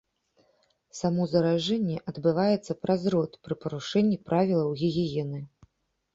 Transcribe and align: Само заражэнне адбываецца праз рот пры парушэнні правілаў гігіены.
Само 0.99 1.27
заражэнне 1.33 1.97
адбываецца 2.13 2.77
праз 2.87 3.01
рот 3.17 3.31
пры 3.49 3.59
парушэнні 3.67 4.17
правілаў 4.33 4.75
гігіены. 4.83 5.39